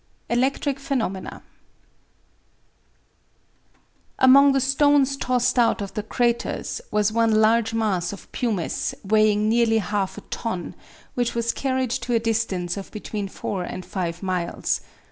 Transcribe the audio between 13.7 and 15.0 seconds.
five miles.